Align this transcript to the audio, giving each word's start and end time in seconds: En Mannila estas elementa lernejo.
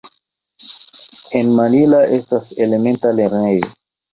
En 1.41 1.51
Mannila 1.59 2.01
estas 2.17 2.51
elementa 2.67 3.17
lernejo. 3.21 3.73